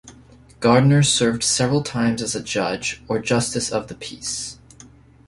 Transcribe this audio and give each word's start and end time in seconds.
Gardner 0.61 1.03
served 1.03 1.43
several 1.43 1.83
times 1.83 2.23
as 2.23 2.33
a 2.33 2.41
judge, 2.41 3.03
or 3.07 3.19
justice 3.19 3.71
of 3.71 3.87
the 3.87 3.93
peace. 3.93 4.57